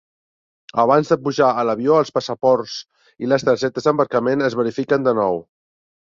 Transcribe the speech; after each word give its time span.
Abans 0.83 1.09
de 1.11 1.17
pujar 1.25 1.49
a 1.49 1.65
l'avió, 1.69 1.99
els 2.03 2.09
passaports 2.15 2.77
i 3.25 3.29
les 3.33 3.45
targetes 3.49 3.85
d'embarcament 3.89 4.41
es 4.47 4.57
verifiquen 4.61 5.05
de 5.09 5.15
nou. 5.21 5.39